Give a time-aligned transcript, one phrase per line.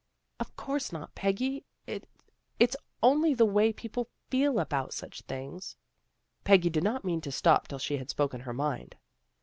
[0.39, 1.63] ""Of course not, Peggy.
[1.85, 5.77] It's only the way people feel about such things."
[6.43, 8.95] Peggy did not mean to stop till she had spoken her mind.